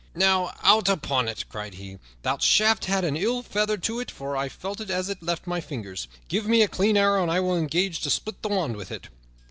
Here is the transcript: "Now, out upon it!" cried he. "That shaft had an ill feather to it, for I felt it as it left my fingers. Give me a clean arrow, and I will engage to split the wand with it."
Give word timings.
"Now, 0.15 0.55
out 0.63 0.89
upon 0.89 1.27
it!" 1.27 1.45
cried 1.47 1.75
he. 1.75 1.99
"That 2.23 2.41
shaft 2.41 2.85
had 2.85 3.03
an 3.03 3.15
ill 3.15 3.43
feather 3.43 3.77
to 3.77 3.99
it, 3.99 4.09
for 4.09 4.35
I 4.35 4.49
felt 4.49 4.81
it 4.81 4.89
as 4.89 5.09
it 5.09 5.21
left 5.21 5.45
my 5.45 5.61
fingers. 5.61 6.07
Give 6.27 6.47
me 6.47 6.63
a 6.63 6.67
clean 6.67 6.97
arrow, 6.97 7.21
and 7.21 7.31
I 7.31 7.39
will 7.39 7.55
engage 7.55 8.01
to 8.01 8.09
split 8.09 8.41
the 8.41 8.49
wand 8.49 8.77
with 8.77 8.89
it." 8.89 9.09